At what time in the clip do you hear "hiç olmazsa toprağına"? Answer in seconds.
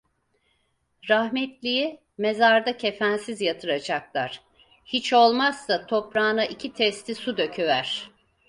4.85-6.45